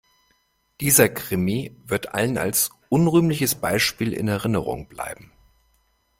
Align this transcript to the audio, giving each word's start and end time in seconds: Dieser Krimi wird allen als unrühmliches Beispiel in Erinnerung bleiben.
Dieser 0.79 1.09
Krimi 1.09 1.75
wird 1.85 2.15
allen 2.15 2.39
als 2.39 2.71
unrühmliches 2.89 3.53
Beispiel 3.53 4.13
in 4.13 4.27
Erinnerung 4.27 4.87
bleiben. 4.87 5.31